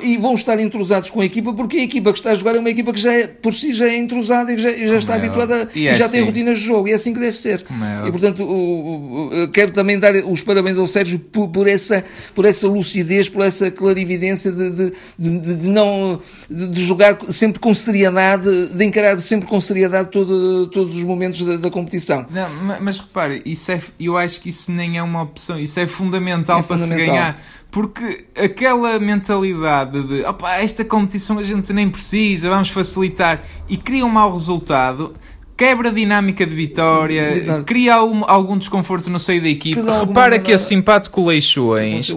e 0.01 0.17
vão 0.17 0.33
estar 0.33 0.59
entrosados 0.59 1.09
com 1.09 1.21
a 1.21 1.25
equipa, 1.25 1.53
porque 1.53 1.77
a 1.77 1.83
equipa 1.83 2.11
que 2.11 2.19
está 2.19 2.31
a 2.31 2.35
jogar 2.35 2.55
é 2.57 2.59
uma 2.59 2.69
equipa 2.69 2.91
que 2.91 2.99
já 2.99 3.13
é, 3.13 3.27
por 3.27 3.53
si 3.53 3.73
já 3.73 3.87
é 3.87 3.95
entrosada 3.95 4.51
e 4.51 4.57
já, 4.57 4.71
já 4.73 4.97
está 4.97 5.13
é 5.13 5.17
habituada 5.17 5.69
e, 5.73 5.83
e 5.83 5.87
é 5.87 5.93
já 5.93 6.05
assim. 6.05 6.17
tem 6.17 6.25
rotinas 6.25 6.59
de 6.59 6.65
jogo, 6.65 6.89
e 6.89 6.91
é 6.91 6.95
assim 6.95 7.13
que 7.13 7.19
deve 7.19 7.37
ser. 7.37 7.65
É 8.03 8.07
e 8.07 8.11
portanto, 8.11 8.43
o, 8.43 9.43
o, 9.43 9.47
quero 9.47 9.71
também 9.71 9.97
dar 9.97 10.13
os 10.15 10.43
parabéns 10.43 10.77
ao 10.77 10.85
Sérgio 10.85 11.17
por, 11.17 11.47
por, 11.47 11.65
essa, 11.65 12.03
por 12.35 12.43
essa 12.43 12.67
lucidez, 12.67 13.29
por 13.29 13.41
essa 13.41 13.71
clarividência 13.71 14.51
de, 14.51 14.69
de, 14.69 14.91
de, 15.17 15.55
de 15.55 15.69
não 15.69 16.19
de, 16.49 16.83
jogar 16.83 17.17
sempre 17.29 17.59
com 17.59 17.73
seriedade, 17.73 18.67
de 18.67 18.83
encarar 18.83 19.19
sempre 19.21 19.47
com 19.47 19.61
seriedade 19.61 20.09
todo, 20.11 20.67
todos 20.67 20.97
os 20.97 21.03
momentos 21.05 21.41
da, 21.41 21.55
da 21.55 21.69
competição. 21.69 22.25
Não, 22.29 22.49
mas, 22.81 22.99
repare, 22.99 23.41
isso 23.45 23.71
é, 23.71 23.81
eu 23.97 24.17
acho 24.17 24.41
que 24.41 24.49
isso 24.49 24.73
nem 24.73 24.97
é 24.97 25.03
uma 25.03 25.21
opção, 25.21 25.57
isso 25.57 25.79
é 25.79 25.87
fundamental, 25.87 26.59
é 26.59 26.63
para 26.63 26.77
fundamental. 26.77 27.05
se 27.05 27.11
ganhar 27.11 27.41
porque 27.71 28.25
aquela 28.35 28.99
mentalidade 28.99 30.01
de 30.03 30.23
opa, 30.23 30.55
esta 30.55 30.83
competição 30.83 31.37
a 31.37 31.43
gente 31.43 31.71
nem 31.71 31.89
precisa, 31.89 32.49
vamos 32.49 32.69
facilitar. 32.69 33.43
E 33.67 33.77
cria 33.77 34.05
um 34.05 34.09
mau 34.09 34.31
resultado, 34.31 35.13
quebra 35.59 35.89
a 35.89 35.91
dinâmica 35.91 36.45
de 36.45 36.55
vitória, 36.55 37.61
cria 37.65 37.95
algum, 37.95 38.23
algum, 38.25 38.57
desconforto 38.57 39.09
no 39.09 39.19
seio 39.19 39.41
da 39.41 39.49
equipe. 39.49 39.81
Repara 39.81 40.39
que 40.39 40.53
esse 40.53 40.73
empate 40.73 41.09
com 41.09 41.23
o 41.23 41.25
Leixões. 41.25 42.15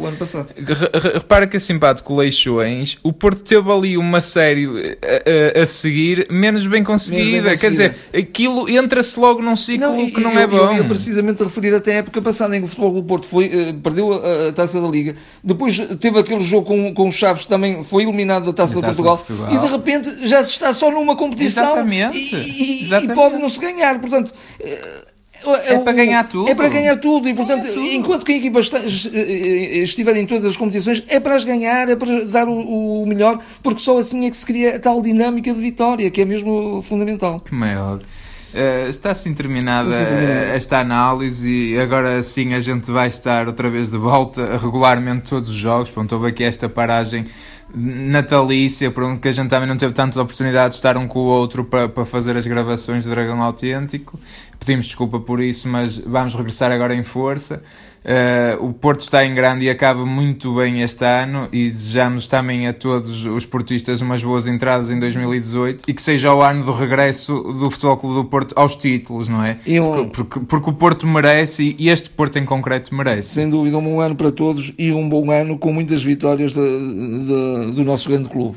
Repara 1.12 1.48
que 1.48 1.56
esse 1.56 1.72
empate 1.72 2.04
com 2.04 2.14
o 2.14 2.18
Leixões, 2.18 2.98
o 3.02 3.12
Porto 3.12 3.42
teve 3.42 3.68
ali 3.68 3.98
uma 3.98 4.20
série 4.20 4.66
a, 5.02 5.58
a, 5.58 5.62
a 5.62 5.66
seguir 5.66 6.28
menos 6.30 6.68
bem 6.68 6.84
conseguida. 6.84 7.48
Bem 7.48 7.58
Quer 7.58 7.70
dizer, 7.70 7.96
aquilo 8.16 8.70
entra-se 8.70 9.18
logo 9.18 9.42
num 9.42 9.56
ciclo 9.56 9.88
não, 9.88 10.08
que 10.08 10.20
não 10.20 10.34
eu, 10.34 10.38
é 10.38 10.46
bom. 10.46 10.56
Eu, 10.56 10.74
eu 10.74 10.84
precisamente 10.84 11.42
referir 11.42 11.74
até 11.74 11.94
a 11.94 11.96
época 11.96 12.22
passada 12.22 12.56
em 12.56 12.60
que 12.60 12.66
o 12.66 12.68
futebol 12.68 12.92
do 12.92 13.02
Porto 13.02 13.26
foi, 13.26 13.46
uh, 13.46 13.74
perdeu 13.74 14.12
a, 14.12 14.50
a, 14.50 14.52
taça 14.52 14.80
da 14.80 14.86
Liga, 14.86 15.16
depois 15.42 15.76
teve 15.98 16.16
aquele 16.16 16.40
jogo 16.42 16.68
com, 16.68 16.94
com 16.94 17.08
o 17.08 17.12
Chaves 17.12 17.44
também 17.44 17.82
foi 17.82 18.04
eliminado 18.04 18.44
da 18.44 18.52
taça, 18.52 18.76
da 18.76 18.82
taça 18.82 19.02
de, 19.02 19.08
Portugal, 19.08 19.16
de, 19.16 19.24
Portugal, 19.24 19.52
e 19.52 19.58
de 19.58 19.72
repente 19.72 20.28
já 20.28 20.44
se 20.44 20.50
está 20.52 20.72
só 20.72 20.92
numa 20.92 21.16
competição 21.16 21.72
Exatamente. 21.72 22.18
E, 22.18 22.80
e, 22.80 22.84
Exatamente. 22.84 23.10
e 23.10 23.14
pode 23.14 23.31
não 23.38 23.48
se 23.48 23.60
ganhar. 23.60 23.98
Portanto, 24.00 24.32
é, 25.46 25.74
é, 25.74 25.78
para 25.78 25.92
ganhar 25.92 26.28
tudo. 26.28 26.48
É 26.48 26.54
para 26.54 26.68
ganhar 26.68 26.96
tudo. 26.96 27.28
E, 27.28 27.34
portanto, 27.34 27.66
tudo. 27.66 27.86
enquanto 27.86 28.24
que 28.24 28.32
a 28.32 28.36
equipa 28.36 28.60
está, 28.60 28.78
estiver 28.78 30.16
em 30.16 30.26
todas 30.26 30.44
as 30.44 30.56
competições, 30.56 31.02
é 31.08 31.18
para 31.18 31.34
as 31.34 31.44
ganhar, 31.44 31.88
é 31.88 31.96
para 31.96 32.24
dar 32.26 32.48
o, 32.48 33.02
o, 33.02 33.06
melhor, 33.06 33.40
porque 33.62 33.80
só 33.80 33.98
assim 33.98 34.26
é 34.26 34.30
que 34.30 34.36
se 34.36 34.46
cria 34.46 34.76
a 34.76 34.78
tal 34.78 35.02
dinâmica 35.02 35.52
de 35.52 35.60
vitória, 35.60 36.10
que 36.10 36.20
é 36.20 36.24
mesmo 36.24 36.82
fundamental. 36.82 37.40
Que 37.40 37.54
maior. 37.54 37.98
Uh, 37.98 38.86
está 38.90 39.12
assim 39.12 39.32
terminada 39.32 39.96
esta 40.54 40.78
análise 40.78 41.50
e 41.50 41.80
agora 41.80 42.22
sim 42.22 42.52
a 42.52 42.60
gente 42.60 42.90
vai 42.90 43.08
estar 43.08 43.46
outra 43.46 43.70
vez 43.70 43.90
de 43.90 43.96
volta 43.96 44.58
regularmente 44.58 45.30
todos 45.30 45.48
os 45.48 45.56
jogos. 45.56 45.90
Pronto, 45.90 46.14
houve 46.14 46.28
aqui 46.28 46.44
esta 46.44 46.68
paragem 46.68 47.24
natalícia, 47.74 48.90
por 48.90 49.18
que 49.18 49.28
a 49.28 49.32
gente 49.32 49.48
também 49.48 49.68
não 49.68 49.76
teve 49.76 49.92
tantas 49.92 50.18
oportunidades 50.18 50.76
de 50.76 50.78
estar 50.80 50.96
um 50.96 51.08
com 51.08 51.20
o 51.20 51.24
outro 51.24 51.64
para, 51.64 51.88
para 51.88 52.04
fazer 52.04 52.36
as 52.36 52.46
gravações 52.46 53.04
do 53.04 53.10
Dragão 53.10 53.42
Autêntico. 53.42 54.18
Pedimos 54.58 54.86
desculpa 54.86 55.18
por 55.18 55.40
isso, 55.40 55.68
mas 55.68 55.98
vamos 55.98 56.34
regressar 56.34 56.70
agora 56.70 56.94
em 56.94 57.02
força. 57.02 57.62
Uh, 58.04 58.64
o 58.64 58.72
Porto 58.72 59.00
está 59.00 59.24
em 59.24 59.34
grande 59.34 59.66
e 59.66 59.70
acaba 59.70 60.04
muito 60.04 60.56
bem 60.56 60.82
este 60.82 61.04
ano 61.04 61.48
e 61.52 61.70
desejamos 61.70 62.26
também 62.26 62.66
a 62.66 62.72
todos 62.72 63.24
os 63.24 63.46
portistas 63.46 64.00
umas 64.00 64.22
boas 64.22 64.48
entradas 64.48 64.90
em 64.90 64.98
2018 64.98 65.84
e 65.86 65.94
que 65.94 66.02
seja 66.02 66.34
o 66.34 66.42
ano 66.42 66.64
do 66.64 66.72
regresso 66.72 67.40
do 67.40 67.70
Futebol 67.70 67.96
Clube 67.96 68.14
do 68.16 68.24
Porto 68.24 68.52
aos 68.56 68.74
títulos, 68.74 69.28
não 69.28 69.44
é? 69.44 69.56
Um... 69.66 69.84
Porque, 69.84 70.10
porque, 70.10 70.40
porque, 70.40 70.70
o 70.70 70.72
Porto 70.72 71.06
merece 71.06 71.76
e 71.78 71.88
este 71.88 72.10
Porto 72.10 72.38
em 72.38 72.44
concreto 72.44 72.94
merece. 72.94 73.28
Sem 73.28 73.48
dúvida, 73.48 73.78
um 73.78 73.84
bom 73.84 74.00
ano 74.00 74.16
para 74.16 74.32
todos 74.32 74.72
e 74.76 74.92
um 74.92 75.08
bom 75.08 75.30
ano 75.30 75.56
com 75.56 75.72
muitas 75.72 76.02
vitórias 76.02 76.52
de, 76.52 76.60
de, 76.60 77.72
do 77.72 77.84
nosso 77.84 78.08
grande 78.08 78.28
clube. 78.28 78.56